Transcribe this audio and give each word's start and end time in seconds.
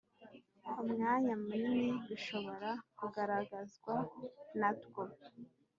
umwanya 0.83 1.33
munini 1.43 1.89
bishobora 2.07 2.69
kugaragazwa 2.97 3.93
natwo 4.59 5.03